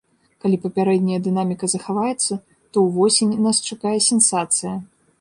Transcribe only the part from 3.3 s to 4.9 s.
нас чакае сенсацыя.